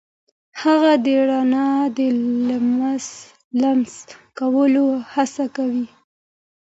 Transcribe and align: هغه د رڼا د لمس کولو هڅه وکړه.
هغه 0.61 0.91
د 1.03 1.05
رڼا 1.29 1.69
د 1.97 1.99
لمس 3.61 3.87
کولو 4.37 4.85
هڅه 5.13 5.43
وکړه. 5.49 5.83